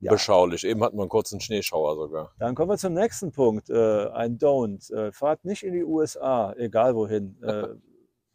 [0.00, 0.12] ja.
[0.12, 0.64] Beschaulich.
[0.64, 2.32] Eben hatten wir einen kurzen Schneeschauer sogar.
[2.38, 3.70] dann kommen wir zum nächsten Punkt.
[3.70, 4.92] Äh, ein Don't.
[4.92, 7.38] Äh, fahrt nicht in die USA, egal wohin.
[7.42, 7.68] Äh,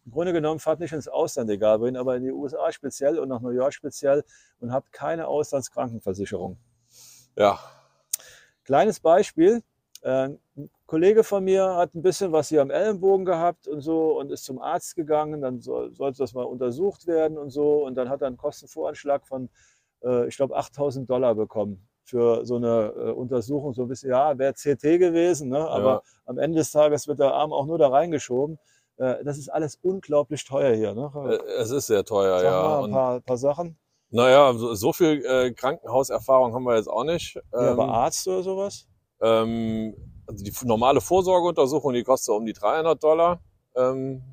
[0.08, 3.30] Im Grunde genommen fahrt nicht ins Ausland, egal wohin, aber in die USA speziell und
[3.30, 4.24] nach New York speziell
[4.60, 6.58] und habt keine Auslandskrankenversicherung.
[7.38, 7.60] Ja,
[8.66, 9.62] Kleines Beispiel.
[10.06, 14.20] Äh, Ein Kollege von mir hat ein bisschen was hier am Ellenbogen gehabt und so
[14.20, 15.42] und ist zum Arzt gegangen.
[15.42, 17.84] Dann soll, sollte das mal untersucht werden und so.
[17.86, 19.50] Und dann hat er einen Kostenvoranschlag von,
[20.04, 23.74] äh, ich glaube, 8000 Dollar bekommen für so eine äh, Untersuchung.
[23.74, 25.68] So ein bisschen, ja, wäre CT gewesen, ne?
[25.68, 26.02] aber Ja.
[26.28, 28.60] am Ende des Tages wird der Arm auch nur da reingeschoben.
[28.98, 30.94] Äh, das ist alles unglaublich teuer hier.
[30.94, 31.12] Ne?
[31.32, 32.62] äh, es ist sehr teuer, Sag ja.
[32.62, 33.76] mal ein paar, paar Sachen.
[34.12, 37.34] naja, so, so viel äh, Krankenhauserfahrung haben wir jetzt auch nicht.
[37.52, 38.88] Ja, aber Ähm, Arzt oder sowas?
[39.22, 39.96] Ähm,
[40.28, 43.40] also die normale Vorsorgeuntersuchung, die kostet um die 300 Dollar.
[43.76, 44.24] Ähm,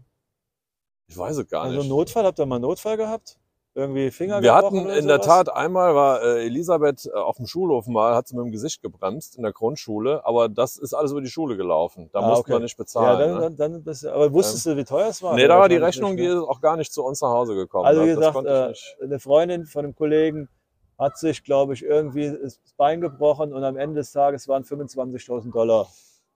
[1.06, 1.88] ich weiß es gar Also nicht.
[1.88, 3.36] Notfall, habt ihr mal einen Notfall gehabt?
[3.74, 5.20] Irgendwie Finger Wir hatten in der?
[5.22, 8.82] Tat einmal war äh, Elisabeth äh, auf dem Schulhof mal, hat sie mit dem Gesicht
[8.82, 12.10] gebremst in der Grundschule, aber das ist alles über die Schule gelaufen.
[12.12, 12.52] Da Ah, mussten okay.
[12.52, 13.40] wir nicht Ja, bezahlen.
[13.40, 13.56] dann, ne?
[13.56, 15.34] dann, dann aber wusstest du, wie teuer es war?
[15.36, 16.34] nee, da war die Rechnung, nicht, die ne?
[16.42, 17.86] ist auch gar nicht zu uns nach Hause gekommen.
[17.86, 20.50] Also wie gesagt, äh, eine Freundin von einem Kollegen
[20.98, 25.50] hat sich, glaube ich, irgendwie das Bein gebrochen und am Ende des Tages waren 25.000
[25.52, 25.88] Dollar.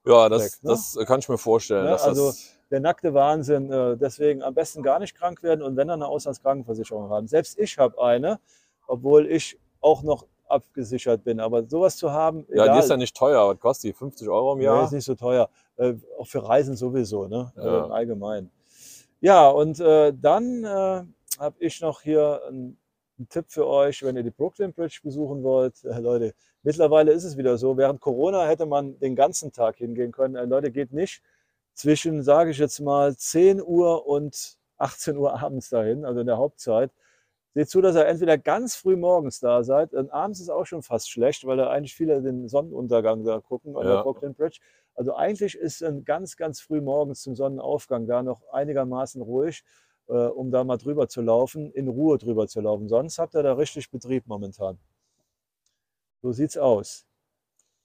[0.04, 0.70] Ja, das, weg, ne?
[0.70, 1.84] das kann ich mir vorstellen.
[1.84, 2.32] Ne, also-
[2.70, 3.70] Der nackte Wahnsinn.
[3.70, 7.28] äh, Deswegen am besten gar nicht krank werden und wenn dann eine Auslandskrankenversicherung haben.
[7.28, 8.40] Selbst ich habe eine,
[8.88, 11.38] obwohl ich auch noch abgesichert bin.
[11.40, 13.48] Aber sowas zu haben, ja, egal, die ist ja nicht teuer.
[13.48, 13.92] Was kostet die?
[13.92, 14.84] 50 Euro im Nee, Jahr?
[14.84, 15.48] ist nicht so teuer.
[15.76, 17.52] Äh, auch für Reisen sowieso, ne?
[17.56, 17.84] Also Ja.
[17.86, 18.50] im Allgemeinen.
[19.20, 20.64] Ja, und äh, dann
[21.38, 22.78] habe ich noch hier einen,
[23.18, 25.84] einen Tipp für euch, wenn ihr die Brooklyn Bridge besuchen wollt.
[25.84, 27.76] Äh, Leute, mittlerweile ist es wieder so.
[27.76, 30.36] Während Corona hätte man den ganzen Tag hingehen können.
[30.36, 31.22] Äh, Leute, geht nicht
[31.74, 36.38] zwischen, sage ich jetzt mal, 10 Uhr und 18 Uhr abends dahin, also in der
[36.38, 36.90] Hauptzeit.
[37.54, 39.94] Seht zu, dass ihr entweder ganz früh morgens da seid.
[39.94, 43.76] Und abends ist auch schon fast schlecht, weil da eigentlich viele den Sonnenuntergang da gucken
[43.76, 43.94] an Ja.
[43.96, 44.60] der Brooklyn Bridge.
[44.94, 49.64] Also eigentlich ist ein ganz, ganz früh morgens zum Sonnenaufgang da noch einigermaßen ruhig,
[50.08, 52.88] äh, um da mal drüber zu laufen, in Ruhe drüber zu laufen.
[52.88, 54.78] Sonst habt ihr da richtig Betrieb momentan.
[56.22, 57.06] So sieht's aus.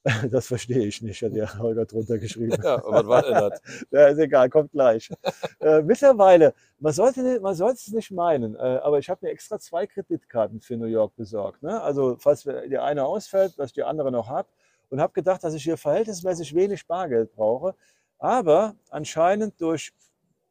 [0.31, 2.57] Das verstehe ich nicht, hat der Holger drunter geschrieben.
[2.63, 3.61] Ja, was war denn das?
[3.91, 5.11] Ja, ist egal, kommt gleich.
[5.59, 9.31] äh, mittlerweile, man sollte, nicht, man sollte es nicht meinen, äh, aber ich habe mir
[9.31, 11.61] extra zwei Kreditkarten für New York besorgt.
[11.61, 11.79] Ne?
[11.81, 14.47] Also, falls die eine ausfällt, dass ich die andere noch habe.
[14.89, 17.75] Und habe gedacht, dass ich hier verhältnismäßig wenig Bargeld brauche.
[18.17, 19.93] Aber anscheinend durch,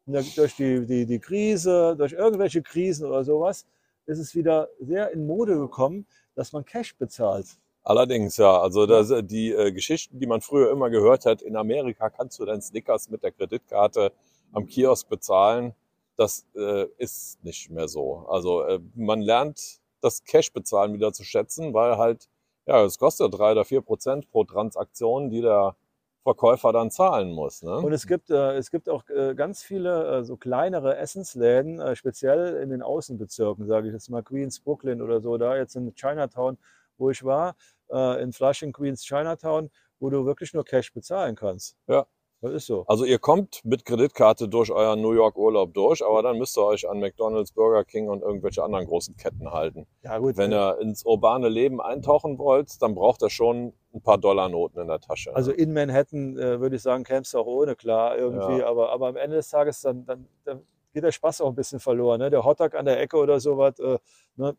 [0.06, 3.66] durch die, die, die Krise, durch irgendwelche Krisen oder sowas,
[4.06, 7.46] ist es wieder sehr in Mode gekommen, dass man Cash bezahlt.
[7.82, 8.60] Allerdings, ja.
[8.60, 12.44] Also das, die äh, Geschichten, die man früher immer gehört hat, in Amerika kannst du
[12.44, 14.12] deinen Snickers mit der Kreditkarte
[14.52, 15.74] am Kiosk bezahlen.
[16.16, 18.26] Das äh, ist nicht mehr so.
[18.28, 22.28] Also äh, man lernt das Cash-Bezahlen wieder zu schätzen, weil halt,
[22.66, 25.76] ja, es kostet drei oder vier Prozent pro Transaktion, die der
[26.22, 27.62] Verkäufer dann zahlen muss.
[27.62, 27.76] Ne?
[27.78, 31.96] Und es gibt, äh, es gibt auch äh, ganz viele äh, so kleinere Essensläden, äh,
[31.96, 35.94] speziell in den Außenbezirken, sage ich jetzt mal Queens, Brooklyn oder so, da jetzt in
[35.94, 36.58] Chinatown,
[36.98, 37.56] wo ich war,
[37.90, 41.76] äh, in Flushing, Queens, Chinatown, wo du wirklich nur Cash bezahlen kannst.
[41.86, 42.06] Ja.
[42.42, 42.84] Das ist so.
[42.86, 46.64] Also ihr kommt mit Kreditkarte durch euren New York Urlaub durch, aber dann müsst ihr
[46.64, 49.86] euch an McDonald's, Burger King und irgendwelche anderen großen Ketten halten.
[50.02, 54.16] Ja gut, Wenn ihr ins urbane Leben eintauchen wollt, dann braucht ihr schon ein paar
[54.16, 55.36] Dollarnoten in der Tasche.
[55.36, 58.66] also in Manhattan äh, würde ich sagen, kämpfst du auch ohne klar irgendwie, Ja.
[58.68, 60.62] aber, aber am Ende des Tages dann, dann, dann
[60.94, 62.20] geht der Spaß auch ein bisschen verloren.
[62.20, 62.30] Ne?
[62.30, 63.78] Der Hotdog an der Ecke oder sowas.
[63.80, 63.98] Äh,
[64.36, 64.56] ne?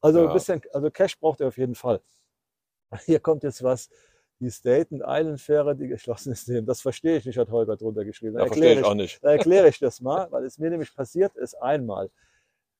[0.00, 0.28] Also Ja.
[0.28, 2.00] ein bisschen, also Cash braucht ihr auf jeden Fall.
[3.04, 3.90] Hier kommt jetzt was.
[4.40, 8.34] Die Staten Island Fähre, die geschlossen ist, das verstehe ich nicht, hat Holger drunter geschrieben.
[8.34, 9.22] da Dann verstehe ich erkläre auch nicht.
[9.22, 12.10] Dann erkläre ich das mal, weil es mir nämlich passiert ist einmal.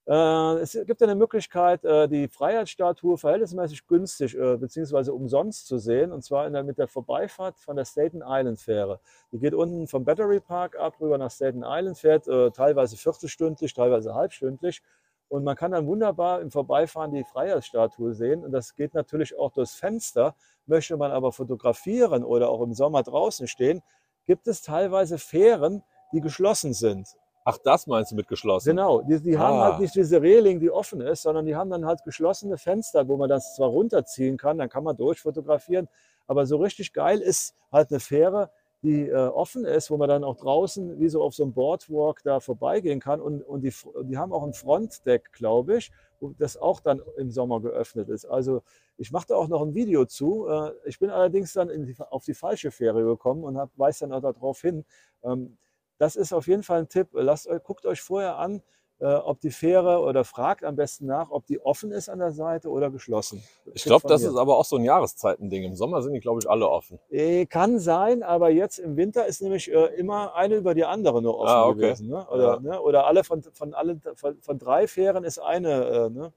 [0.08, 5.10] Äh, es gibt eine Möglichkeit, äh, die Freiheitsstatue verhältnismäßig günstig äh, bzw.
[5.10, 9.00] umsonst zu sehen, und zwar der, mit der Vorbeifahrt von der Staten Island Fähre.
[9.32, 13.74] Die geht unten vom Battery Park ab, rüber nach Staten Island, fährt äh, teilweise viertelstündlich,
[13.74, 14.80] teilweise halbstündlich.
[15.28, 18.44] Und man kann dann wunderbar im Vorbeifahren die Freiheitsstatue sehen.
[18.44, 20.34] Und das geht natürlich auch durchs Fenster.
[20.66, 23.82] Möchte man aber fotografieren oder auch im Sommer draußen stehen,
[24.24, 27.08] gibt es teilweise Fähren, die geschlossen sind.
[27.44, 28.68] Ach, das meinst du mit geschlossen?
[28.70, 29.64] Genau, die, die haben Ah.
[29.70, 33.16] halt nicht diese Reling, die offen ist, sondern die haben dann halt geschlossene Fenster, wo
[33.16, 35.88] man das zwar runterziehen kann, dann kann man durchfotografieren,
[36.26, 38.50] aber so richtig geil ist halt eine Fähre,
[38.82, 42.22] die äh, offen ist, wo man dann auch draußen wie so auf so einem Boardwalk
[42.22, 43.72] da vorbeigehen kann und, und die,
[44.04, 45.90] die haben auch ein Frontdeck, glaube ich,
[46.38, 48.24] das auch dann im Sommer geöffnet ist.
[48.24, 48.62] Also
[48.96, 50.46] ich mache da auch noch ein Video zu.
[50.48, 54.20] Äh, ich bin allerdings dann die, auf die falsche Fähre gekommen und weise dann auch
[54.32, 54.84] darauf hin.
[55.22, 55.56] Ähm,
[55.98, 57.08] das ist auf jeden Fall ein Tipp.
[57.12, 58.60] Lasst, euch- guckt euch vorher an, äh,
[59.06, 62.68] ob die Fähre oder fragt am besten nach, ob die offen ist an der Seite
[62.68, 63.42] oder geschlossen.
[63.74, 65.64] Ich glaube, das ist aber auch so ein Jahreszeitending.
[65.64, 66.98] Im Sommer sind die, glaube ich, alle offen.
[67.10, 71.22] Äh, Kann sein, aber jetzt im Winter ist nämlich äh, immer eine über die andere
[71.22, 71.80] nur offen Ah, okay.
[71.80, 72.08] gewesen.
[72.08, 72.26] Ne?
[72.28, 72.60] Oder, Ja.
[72.60, 72.80] ne?
[72.82, 75.84] oder alle von, von, allen, von, von drei Fähren ist eine.
[75.84, 76.32] Äh, ne?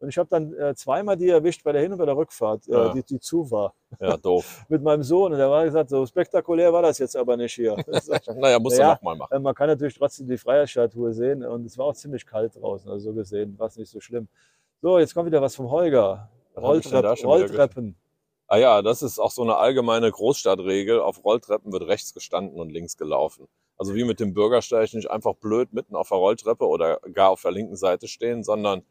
[0.00, 2.68] Und ich habe dann äh, zweimal die erwischt bei der Hin- und bei der Rückfahrt,
[2.68, 2.92] äh, Ja.
[2.92, 3.74] die, die zu war.
[4.00, 4.64] Ja, doof.
[4.68, 5.32] Mit meinem Sohn.
[5.32, 7.74] Und der war gesagt, so spektakulär war das jetzt aber nicht hier.
[8.36, 9.34] naja, musst Naja, du nochmal machen.
[9.34, 12.88] Äh, Man kann natürlich trotzdem die Freiheitsstatue sehen und es war auch ziemlich kalt draußen,
[12.90, 14.28] also so gesehen war es nicht so schlimm.
[14.80, 16.28] So, jetzt kommt wieder was vom Holger.
[16.56, 17.96] Rolltrepp, Rolltreppen.
[18.46, 21.00] Ah ja, das ist auch so eine allgemeine Großstadtregel.
[21.00, 23.46] Auf Rolltreppen wird rechts gestanden und links gelaufen.
[23.76, 27.42] Also wie mit dem Bürgersteig nicht einfach blöd mitten auf der Rolltreppe oder gar auf
[27.42, 28.82] der linken Seite stehen, sondern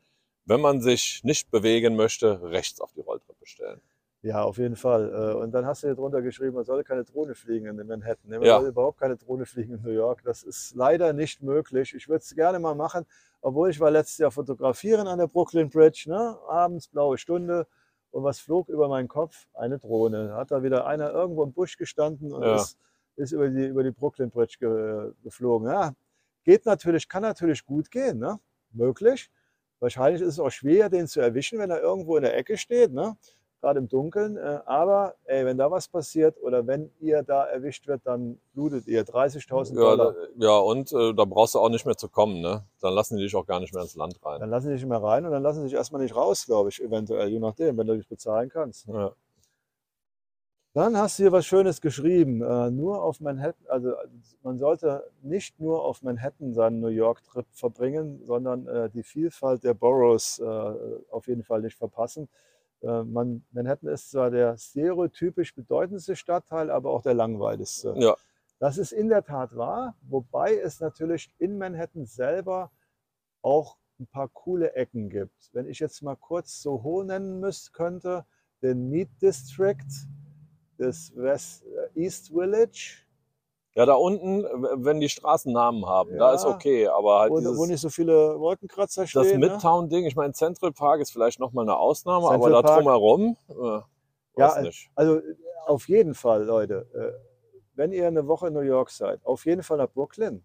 [0.48, 3.82] wenn man sich nicht bewegen möchte, rechts auf die Rolltreppe stellen.
[4.24, 5.14] Ja, auf jeden Fall.
[5.14, 8.30] Äh, Und dann hast du hier drunter geschrieben, man solle keine Drohne fliegen in Manhattan.
[8.30, 8.40] ne?
[8.40, 8.60] Man Ja.
[8.60, 10.24] soll überhaupt keine Drohne fliegen in New York.
[10.24, 11.94] Das ist leider nicht möglich.
[11.94, 13.06] Ich würde es gerne mal machen,
[13.42, 16.38] obwohl ich war letztes Jahr fotografieren an der Brooklyn Bridge, ne?
[16.48, 17.68] abends blaue Stunde.
[18.12, 19.48] Und was flog über meinen Kopf?
[19.54, 20.34] Eine Drohne.
[20.34, 22.56] Hat da wieder einer irgendwo im Busch gestanden und Ja.
[22.56, 22.78] ist,
[23.18, 25.68] ist über, die, über die Brooklyn Bridge ge, geflogen.
[25.70, 25.94] Ja,
[26.44, 28.40] geht natürlich, kann natürlich gut gehen, ne?
[28.72, 29.30] möglich.
[29.80, 32.92] Wahrscheinlich ist es auch schwer, den zu erwischen, wenn er irgendwo in der Ecke steht.
[32.94, 33.16] Ne?
[33.62, 34.38] gerade im Dunkeln.
[34.38, 38.88] Äh, aber ey, wenn da was passiert oder wenn ihr da erwischt wird, dann blutet
[38.88, 40.13] ihr 30.000 Ja, Dollar.
[40.13, 42.42] da, ja und äh, da brauchst du auch nicht mehr zu kommen.
[42.42, 42.63] Ne?
[42.82, 44.40] Dann lassen die dich auch gar nicht mehr ins Land rein.
[44.40, 46.46] Dann lassen sie dich nicht mehr rein und dann lassen sie dich erstmal nicht raus,
[46.46, 48.88] glaube ich, eventuell, je nachdem, wenn du dich bezahlen kannst.
[48.88, 49.12] Ja.
[50.78, 52.44] Dann hast du hier was Schönes geschrieben.
[52.44, 53.94] Äh, nur auf Manhattan, also
[54.44, 59.74] man sollte nicht nur auf Manhattan seinen New York-Trip verbringen, sondern äh, die Vielfalt der
[59.74, 62.30] Boroughs äh, auf jeden Fall nicht verpassen.
[62.84, 67.96] Man, Manhattan ist zwar der stereotypisch bedeutendste Stadtteil, aber auch der langweiligste.
[67.98, 68.16] Ja.
[68.60, 72.70] Das ist in der Tat wahr, wobei es natürlich in Manhattan selber
[73.42, 75.50] auch ein paar coole Ecken gibt.
[75.54, 78.26] Wenn ich jetzt mal kurz Soho nennen müsste, könnte,
[78.62, 79.84] den Meat District,
[80.78, 83.04] das West äh, East Village,
[83.76, 84.44] ja, da unten,
[84.84, 86.34] wenn die Straßen Namen haben, da Ja.
[86.34, 86.88] ist okay.
[86.88, 89.40] Aber halt wo, dieses, wo nicht so viele Wolkenkratzer das stehen.
[89.40, 89.50] ne?
[89.50, 93.38] Midtown-Ding, ich meine, Central Park ist vielleicht nochmal eine Ausnahme, Central aber da Park- drumherum,
[93.50, 93.86] äh, Ja,
[94.36, 94.90] weiß nicht.
[94.96, 95.36] Also äh,
[95.68, 97.22] auf jeden Fall, Leute, äh,
[97.76, 100.44] wenn ihr eine Woche in New York seid, auf jeden Fall nach Brooklyn.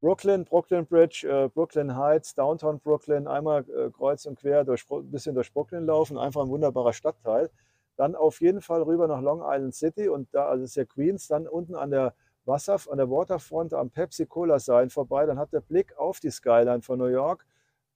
[0.00, 5.10] Brooklyn, Brooklyn Bridge, äh, Brooklyn Heights, Downtown Brooklyn, einmal äh, kreuz und quer durch, ein
[5.10, 7.50] bisschen durch Brooklyn laufen, einfach ein wunderbarer Stadtteil.
[7.96, 11.28] Dann auf jeden Fall rüber nach Long Island City und da, also ist ja Queens,
[11.28, 15.52] dann unten an der Wasser, an der Waterfront am Pepsi Cola Sign vorbei, dann habt
[15.52, 17.46] ihr Blick auf die Skyline von New York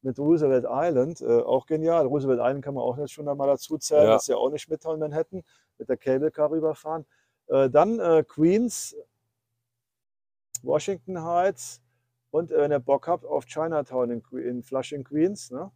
[0.03, 2.07] mit Roosevelt Island, äh, auch genial.
[2.07, 4.13] Roosevelt Island kann man auch jetzt schon einmal dazu zählen, Ja.
[4.13, 5.43] das ist ja auch nicht Midtown Manhattan,
[5.79, 7.05] mit der Cable Car rüberfahren.
[7.49, 8.97] Äh, dann äh, Queens,
[10.63, 11.81] Washington Heights
[12.31, 15.71] und äh, wenn ihr Bock habt auf Chinatown in, in Flushing, Queens, ne?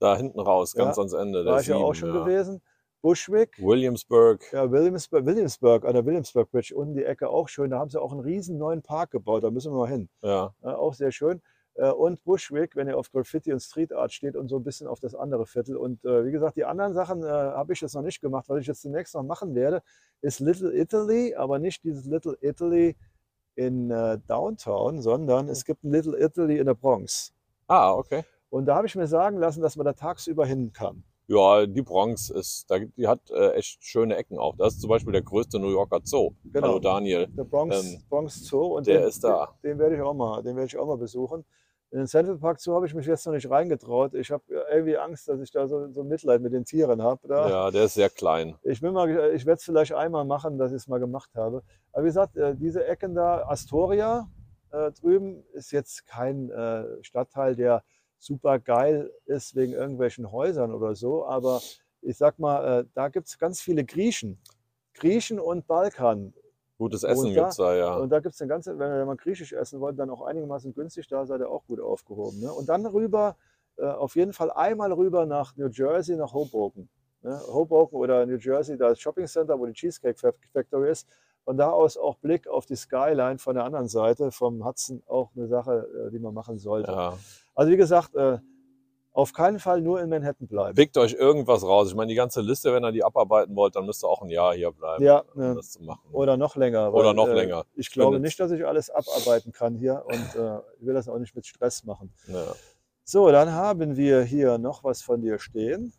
[0.00, 1.44] Da hinten raus, ganz Ja, ans Ende.
[1.44, 2.62] Der war ich ja auch schon gewesen.
[3.02, 4.42] Bushwick, Williamsburg.
[4.52, 7.70] ja, Williamsburg, Williamsburg, an der Williamsburg Bridge, unten die Ecke auch schön.
[7.70, 10.08] Da haben sie auch einen riesen neuen Park gebaut, da müssen wir mal hin.
[10.22, 10.54] Ja.
[10.62, 11.40] Ja, auch sehr schön.
[11.74, 14.86] Äh, Und Bushwick, wenn ihr auf Graffiti und Street Art steht und so ein bisschen
[14.86, 15.76] auf das andere Viertel.
[15.76, 18.48] Und äh, wie gesagt, die anderen Sachen äh, habe ich jetzt noch nicht gemacht.
[18.48, 19.82] Was ich jetzt demnächst noch machen werde,
[20.20, 22.96] ist Little Italy, aber nicht dieses Little Italy
[23.56, 23.88] in
[24.26, 27.32] Downtown, sondern es gibt ein Little Italy in der Bronx.
[27.66, 28.24] Ah, okay.
[28.48, 31.04] Und da habe ich mir sagen lassen, dass man da tagsüber hin kann.
[31.30, 34.56] Ja, die Bronx ist, da, die hat äh, echt schöne Ecken auch.
[34.56, 36.32] Das ist zum Beispiel der größte New Yorker Zoo.
[36.42, 36.66] Genau.
[36.66, 37.28] Hallo Daniel.
[37.28, 38.76] Der Bronx, Ähm, Bronx Zoo.
[38.76, 39.54] Und der den, ist da.
[39.62, 41.44] Den, den werde ich auch mal, den werde ich auch mal besuchen.
[41.92, 44.14] In den Central Park Zoo habe ich mich jetzt noch nicht reingetraut.
[44.14, 47.28] Ich habe irgendwie Angst, dass ich da so, so Mitleid mit den Tieren habe.
[47.28, 47.48] Da.
[47.48, 48.56] Ja, der ist sehr klein.
[48.64, 51.62] Ich, mal, ich werde es vielleicht einmal machen, dass ich es mal gemacht habe.
[51.92, 54.28] Aber wie gesagt, äh, diese Ecken da, Astoria
[54.72, 57.84] äh, drüben, ist jetzt kein äh, Stadtteil, der
[58.20, 61.60] super geil ist wegen irgendwelchen Häusern oder so, aber
[62.02, 64.38] ich sag mal, äh, da gibt es ganz viele Griechen.
[64.94, 66.32] Griechen und Balkan.
[66.78, 67.96] Gutes Essen da- gibt's da, ja.
[67.96, 71.08] Und da gibt es eine ganze, wenn mal griechisch essen wollt, dann auch einigermaßen günstig,
[71.08, 72.40] da seid ihr auch gut aufgehoben.
[72.40, 72.52] Ne?
[72.52, 73.36] Und dann rüber,
[73.76, 76.88] äh, auf jeden Fall einmal rüber nach New Jersey, nach Hoboken.
[77.22, 77.38] Ne?
[77.48, 81.06] Hoboken oder New Jersey, da ist Shopping Center, wo die Cheesecake Fac- Factory ist.
[81.44, 85.30] Von da aus auch Blick auf die Skyline von der anderen Seite vom Hudson, auch
[85.34, 86.90] eine Sache, äh, die man machen sollte.
[86.92, 87.14] ja.
[87.54, 88.38] Also wie gesagt, äh,
[89.12, 90.76] auf keinen Fall nur in Manhattan bleiben.
[90.76, 91.88] Pickt euch irgendwas raus.
[91.88, 94.28] Ich meine, die ganze Liste, wenn ihr die abarbeiten wollt, dann müsst ihr auch ein
[94.30, 95.54] Jahr hier bleiben, Ja, um ne.
[95.56, 96.08] das zu machen.
[96.12, 96.94] Oder noch länger.
[96.94, 97.64] Oder noch länger.
[97.74, 101.18] Ich glaube nicht, dass ich alles abarbeiten kann hier und äh, ich will das auch
[101.18, 102.12] nicht mit Stress machen.
[102.28, 102.54] Ja.
[103.04, 105.92] So, dann haben wir hier noch was von dir stehen.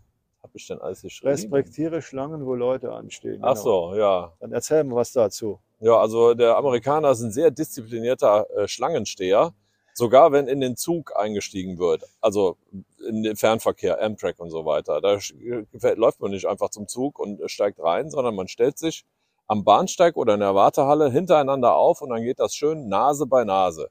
[0.51, 1.31] Hab ich denn alles geschrieben?
[1.31, 3.39] Respektiere Schlangen, wo Leute anstehen.
[3.41, 3.91] Ach Genau.
[3.91, 4.33] so, ja.
[4.41, 5.59] Dann erzähl mal was dazu.
[5.79, 9.53] Ja, also der Amerikaner ist ein sehr disziplinierter äh, Schlangensteher,
[9.93, 12.57] sogar wenn in den Zug eingestiegen wird, also
[13.07, 14.99] in den Fernverkehr, Amtrak und so weiter.
[14.99, 15.19] Da
[15.93, 19.05] läuft man nicht einfach zum Zug und äh, steigt rein, sondern man stellt sich
[19.47, 23.45] am Bahnsteig oder in der Wartehalle hintereinander auf und dann geht das schön Nase bei
[23.45, 23.89] Nase.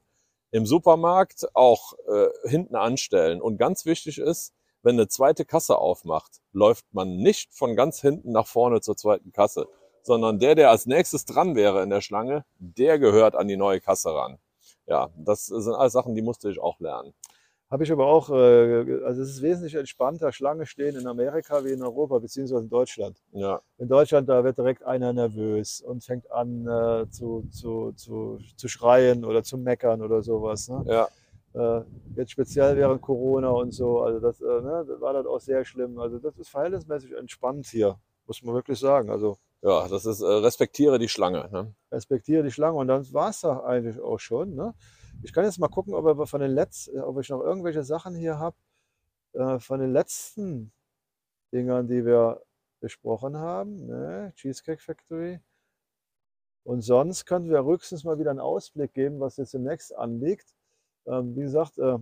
[0.51, 3.41] Im Supermarkt auch äh, hinten anstellen.
[3.41, 8.31] Und ganz wichtig ist, wenn eine zweite Kasse aufmacht, läuft man nicht von ganz hinten
[8.31, 9.67] nach vorne zur zweiten Kasse,
[10.03, 13.81] sondern der, der als nächstes dran wäre in der Schlange, der gehört an die neue
[13.81, 14.39] Kasse ran.
[14.87, 17.13] Ja, das sind alles Sachen, die musste ich auch lernen.
[17.69, 21.71] Habe ich aber auch, äh, also es ist wesentlich entspannter, Schlange stehen in Amerika wie
[21.71, 23.17] in Europa, beziehungsweise in Deutschland.
[23.31, 28.39] Ja, In Deutschland, da wird direkt einer nervös und fängt an äh, zu, zu, zu,
[28.57, 30.67] zu schreien oder zu meckern oder sowas.
[30.67, 30.83] Ne?
[30.85, 31.07] ja,
[32.15, 35.99] jetzt speziell während Corona und so, also das, äh, ne, war das auch sehr schlimm.
[35.99, 39.09] Also das ist verhältnismäßig entspannt hier, muss man wirklich sagen.
[39.09, 41.49] Also ja, das ist äh, respektiere die Schlange.
[41.51, 41.73] Ne?
[41.91, 44.55] respektiere die Schlange und dann war es doch eigentlich auch schon.
[44.55, 44.73] Ne?
[45.23, 48.15] Ich kann jetzt mal gucken, ob, wir von den Letz ob ich noch irgendwelche Sachen
[48.15, 48.55] hier habe,
[49.33, 50.71] äh, von den letzten
[51.53, 52.41] Dingern, die wir
[52.79, 53.85] besprochen haben.
[53.85, 54.33] Ne?
[54.35, 55.39] Cheesecake Factory.
[56.63, 60.55] Und sonst könnten wir höchstens mal wieder einen Ausblick geben, was jetzt demnächst anliegt.
[61.05, 61.97] Ähm, wie gesagt, äh,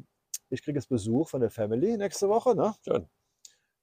[0.50, 2.56] ich kriege jetzt Besuch von der Family nächste Woche.
[2.56, 2.74] Ne?
[2.84, 3.08] Schön.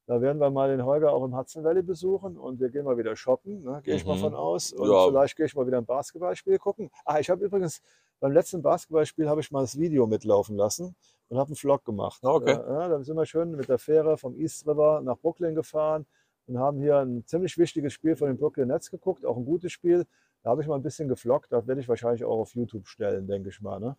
[0.06, 2.96] Da werden wir mal den Holger auch im Hudson Valley besuchen und wir gehen mal
[2.96, 3.80] wieder shoppen, ne?
[3.82, 4.20] gehe ich mal Mhm.
[4.20, 4.72] von aus.
[4.72, 5.06] Und Ja.
[5.08, 6.90] vielleicht gehe ich mal wieder ein Basketballspiel gucken.
[7.04, 7.82] Ah, ich habe übrigens
[8.20, 10.94] beim letzten Basketballspiel habe ich mal das Video mitlaufen lassen
[11.28, 12.20] und habe einen Vlog gemacht.
[12.24, 12.52] Ah, okay.
[12.52, 16.06] Ja, da sind wir schön mit der Fähre vom East River nach Brooklyn gefahren
[16.46, 19.72] und haben hier ein ziemlich wichtiges Spiel von den Brooklyn Nets geguckt, auch ein gutes
[19.72, 20.06] Spiel.
[20.44, 23.26] Da habe ich mal ein bisschen gefloggt, das werde ich wahrscheinlich auch auf YouTube stellen,
[23.26, 23.80] denke ich mal.
[23.80, 23.96] Ne?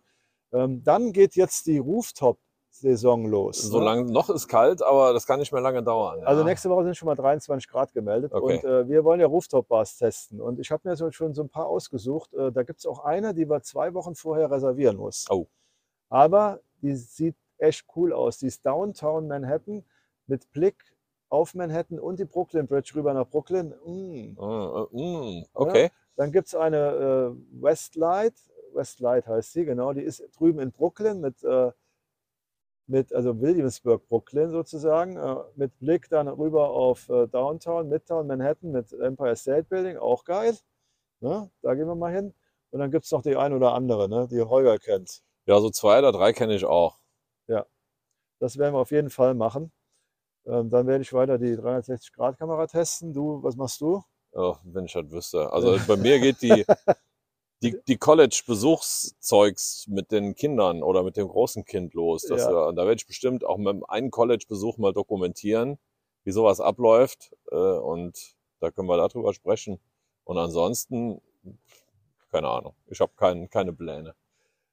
[0.52, 3.64] Ähm, dann geht jetzt die Rooftop-Saison los.
[3.64, 3.70] ne?
[3.70, 6.20] Solange noch ist kalt, aber das kann nicht mehr lange dauern.
[6.20, 6.26] Ja.
[6.26, 8.56] Also nächste Woche sind schon mal 23 Grad gemeldet Okay.
[8.56, 10.40] und äh, wir wollen ja Rooftop-Bars testen.
[10.40, 12.32] Und ich habe mir so schon so ein paar ausgesucht.
[12.34, 15.26] Äh, da gibt es auch eine, die wir zwei Wochen vorher reservieren muss.
[15.30, 15.46] Oh.
[16.08, 18.38] Aber die sieht echt cool aus.
[18.38, 19.84] Die ist Downtown Manhattan
[20.26, 20.76] mit Blick
[21.28, 23.74] auf Manhattan und die Brooklyn Bridge rüber nach Brooklyn.
[23.84, 24.36] Mm.
[24.38, 25.90] Äh, äh, mm, okay.
[26.16, 28.34] Dann gibt es eine äh, Westlight.
[28.74, 29.92] Westlight heißt sie, genau.
[29.92, 31.72] Die ist drüben in Brooklyn mit, äh,
[32.86, 38.70] mit also Williamsburg, Brooklyn sozusagen, äh, mit Blick dann rüber auf äh, Downtown, Midtown, Manhattan
[38.70, 40.56] mit Empire State Building, auch geil.
[41.20, 41.50] Ne?
[41.62, 42.34] Da gehen wir mal hin.
[42.70, 44.28] Und dann gibt es noch die ein oder andere, ne?
[44.30, 45.22] die Holger kennt.
[45.46, 46.98] Ja, so zwei oder drei kenne ich auch.
[48.40, 49.72] Das werden wir auf jeden Fall machen.
[50.46, 53.12] Ähm, dann werde ich weiter die 360-Grad-Kamera testen.
[53.12, 54.02] Du, was machst du?
[54.32, 55.52] Oh, wenn ich das wüsste.
[55.52, 56.64] Also bei mir geht die,
[57.62, 62.22] die, die College-Besuchszeugs mit den Kindern oder mit dem großen Kind los.
[62.22, 62.72] Das, Ja.
[62.72, 65.78] Da werde ich bestimmt auch mit einem College-Besuch mal dokumentieren,
[66.24, 67.34] wie sowas abläuft.
[67.50, 69.80] Äh, und da können wir darüber sprechen.
[70.24, 71.20] Und ansonsten,
[72.30, 72.74] keine Ahnung.
[72.86, 74.14] Ich habe kein, keine Pläne.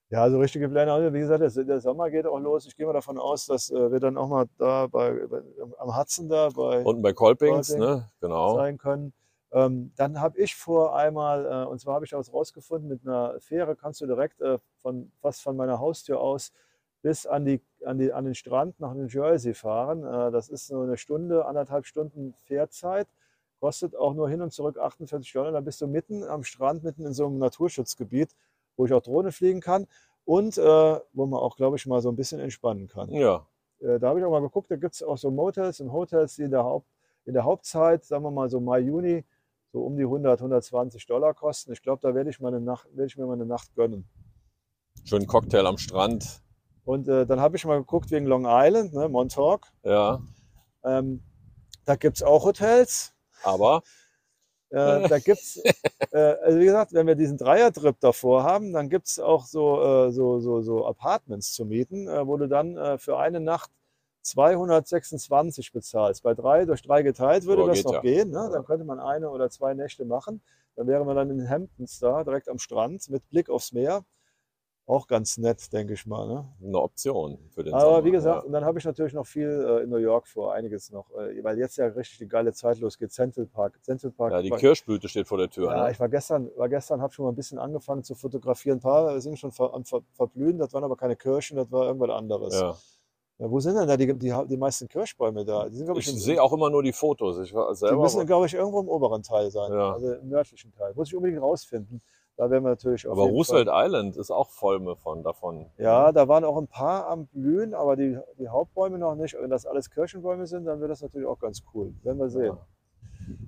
[0.10, 1.02] Ja, so richtige Pläne.
[1.02, 1.14] wir.
[1.14, 2.68] Wie gesagt, der Sommer geht auch los.
[2.68, 5.42] Ich gehe mal davon aus, dass äh, wir dann auch mal da bei, bei,
[5.80, 8.12] am Hudson da bei Unten bei Kolpings, Kolping ne?
[8.22, 8.56] Genau.
[8.56, 9.14] sein können.
[9.56, 13.40] Ähm, dann habe ich vor einmal, äh, und zwar habe ich das rausgefunden, mit einer
[13.40, 16.52] Fähre kannst du direkt äh, von, fast von meiner Haustür aus
[17.02, 20.04] bis an, die, an, die, an den Strand nach New Jersey fahren.
[20.04, 23.08] Äh, das ist so eine Stunde, anderthalb Stunden Fährzeit.
[23.62, 25.54] Kostet auch nur hin und zurück 48 Dollar.
[25.54, 28.36] Dann bist du mitten am Strand, mitten in so einem Naturschutzgebiet,
[28.76, 29.88] wo ich auch Drohne fliegen kann
[30.26, 30.62] und äh,
[31.14, 33.10] wo man auch, glaube ich, mal so ein bisschen entspannen kann.
[33.10, 33.48] Ja.
[33.80, 36.36] Äh, da habe ich auch mal geguckt, da gibt es auch so Motels und Hotels,
[36.36, 36.88] die in der, Haupt,
[37.24, 39.24] in der Hauptzeit, sagen wir mal so Mai, Juni,
[39.76, 41.74] so um die 100, 120 Dollar kosten.
[41.74, 44.08] Ich glaube, da werde ich, mal eine Nacht- werde ich mir mal eine Nacht gönnen.
[45.04, 46.42] Schönen Cocktail am Strand.
[46.86, 49.68] Und äh, dann habe ich mal geguckt wegen Long Island, ne, Montauk.
[49.84, 50.22] Ja.
[50.86, 51.22] Ähm,
[51.84, 53.14] da gibt es auch Hotels.
[53.44, 53.84] Aber
[54.70, 55.58] Äh, da gibt's,
[56.12, 59.82] äh, also wie gesagt, wenn wir diesen Dreier-Trip davor haben, dann gibt es auch so,
[60.08, 63.70] äh, so, so, so Apartments zu mieten, äh, wo du dann äh, für eine Nacht
[64.26, 66.24] 226 bezahlst.
[66.24, 68.02] Bei drei durch drei geteilt würde Ja, das noch ja.
[68.02, 68.32] gehen.
[68.32, 68.50] Ne?
[68.52, 70.42] Dann könnte man eine oder zwei Nächte machen.
[70.76, 74.04] Dann wäre man dann in Hamptons da, direkt am Strand mit Blick aufs Meer.
[74.88, 76.28] Auch ganz nett, denke ich mal.
[76.28, 76.46] Ne?
[76.64, 78.04] Eine Option für den Aber Sommer.
[78.06, 78.46] wie gesagt, ja.
[78.46, 81.44] und dann habe ich natürlich noch viel äh, in New York vor, einiges noch, äh,
[81.44, 83.12] weil jetzt ja richtig die geile Zeit losgeht.
[83.12, 83.80] Central Park.
[83.84, 84.34] Central Park.
[84.34, 85.72] ja, die war- Kirschblüte steht vor der Tür.
[85.72, 85.92] ja, ne?
[85.92, 88.78] ich war gestern, war gestern, habe schon mal ein bisschen angefangen zu fotografieren.
[88.78, 91.88] Ein paar sind schon ver, am ver, verblühen, das waren aber keine Kirschen, das war
[91.88, 92.54] irgendwas anderes.
[92.54, 92.76] ja.
[93.38, 95.68] Ja, wo sind denn da die, die, die meisten Kirschbäume da?
[95.68, 97.38] Die sind, ich, Ich sehe auch immer nur die Fotos.
[97.40, 98.02] Ich war die selber.
[98.02, 99.94] müssen, glaube ich, irgendwo im oberen Teil sein, Ja.
[99.94, 100.94] also im nördlichen Teil.
[100.96, 102.02] Muss ich unbedingt rausfinden.
[102.38, 103.86] Da werden wir natürlich aber Roosevelt Fall.
[103.86, 105.68] Island ist auch voll von davon.
[105.78, 109.36] Ja, da waren auch ein paar am Blühen, aber die, die Hauptbäume noch nicht.
[109.40, 111.94] Wenn das alles Kirschenbäume sind, dann wird das natürlich auch ganz cool.
[112.04, 112.58] Werden wir sehen.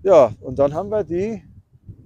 [0.04, 0.28] Ja.
[0.28, 1.44] Ja, und dann haben wir die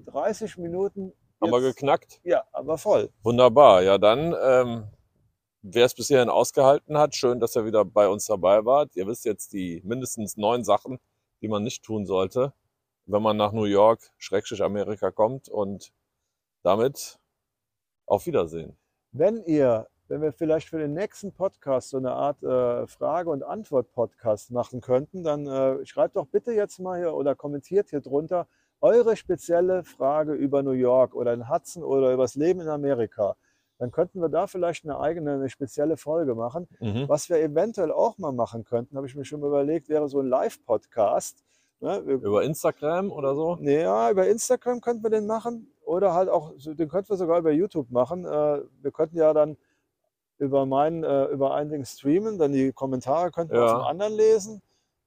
[0.07, 1.13] 30 Minuten.
[1.39, 2.19] Haben wir jetzt- geknackt.
[2.23, 3.09] Ja, aber voll.
[3.23, 3.81] Wunderbar.
[3.83, 4.83] Ja, dann, ähm,
[5.61, 8.95] wer es bis hierhin ausgehalten hat, schön, dass ihr wieder bei uns dabei wart.
[8.95, 10.99] Ihr wisst jetzt die mindestens neun Sachen,
[11.41, 12.53] die man nicht tun sollte,
[13.05, 15.49] wenn man nach New York, Schrägstrich Amerika kommt.
[15.49, 15.93] Und
[16.63, 17.19] damit
[18.05, 18.77] auf Wiedersehen.
[19.11, 23.43] Wenn ihr, wenn wir vielleicht für den nächsten Podcast so eine Art äh, Frage- und
[23.43, 28.47] Antwort-Podcast machen könnten, dann äh, schreibt doch bitte jetzt mal hier oder kommentiert hier drunter
[28.79, 33.35] eure spezielle Frage über New York oder in Hudson oder über das Leben in Amerika.
[33.81, 36.67] Dann könnten wir da vielleicht eine eigene, eine spezielle Folge machen.
[36.79, 37.09] Mhm.
[37.09, 40.19] Was wir eventuell auch mal machen könnten, habe ich mir schon mal überlegt, wäre so
[40.19, 41.43] ein Live-Podcast.
[41.79, 41.97] Ne?
[41.97, 43.57] Über Instagram oder so?
[43.61, 47.49] ja, über Instagram könnten wir den machen oder halt auch, den könnten wir sogar über
[47.51, 48.23] YouTube machen.
[48.23, 49.57] Äh, Wir könnten ja dann
[50.37, 53.77] über meinen, äh, über ein Ding streamen, dann die Kommentare könnten wir Ja.
[53.77, 54.61] auf dem anderen lesen.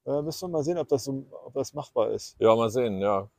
[0.05, 2.35] Äh, Müssen wir mal sehen, ob das, so, ob das machbar ist.
[2.39, 3.29] Ja, mal sehen, ja.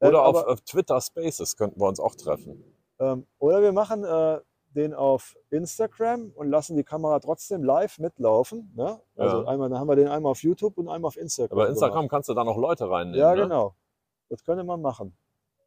[0.00, 2.64] Äh, Oder auf, aber- auf Twitter Spaces könnten wir uns auch treffen.
[2.98, 4.40] Ähm, Oder wir machen äh,
[4.78, 8.72] den auf Instagram und lassen die Kamera trotzdem live mitlaufen.
[8.74, 8.98] Ne?
[9.16, 9.48] Also Ja.
[9.48, 11.58] einmal, dann haben wir den einmal auf YouTube und einmal auf Instagram.
[11.58, 12.10] Aber Instagram gemacht.
[12.10, 13.20] kannst du da noch Leute reinnehmen.
[13.20, 13.42] Ja, ne?
[13.42, 13.74] genau.
[14.30, 15.14] Das könnte man machen.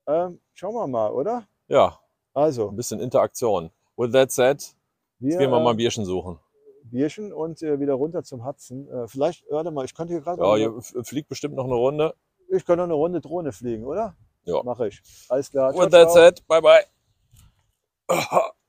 [0.08, 1.44] Ähm, schauen wir mal, oder?
[1.68, 2.00] Ja,
[2.34, 3.70] Also, ein bisschen Interaktion.
[3.98, 4.76] With that said,
[5.20, 6.40] wir, jetzt gehen wir mal äh, ein Bierchen suchen.
[6.86, 8.88] Bierchen und äh, wieder runter zum Hudson.
[8.90, 12.16] Äh, vielleicht, warte mal, ich könnte hier gerade Ja, hier fliegt bestimmt noch eine Runde.
[12.50, 14.16] ich kann noch eine Runde Drohne fliegen, oder?
[14.44, 14.64] Ja.
[14.64, 15.02] Mache ich.
[15.30, 15.72] Alles klar.
[15.72, 16.14] Ciao, With that ciao.
[16.14, 16.84] said, bye bye.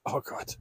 [0.04, 0.58] Oh Gott.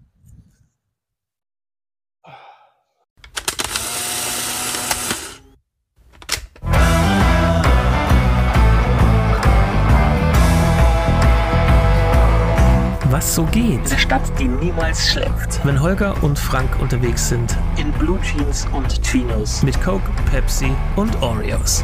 [13.10, 15.60] Was so geht, Eine Stadt, die niemals schläft.
[15.66, 17.58] wenn Holger und Frank unterwegs sind.
[17.78, 19.64] In Blue Jeans und Chinos.
[19.64, 21.84] Mit Coke, Pepsi und Oreos.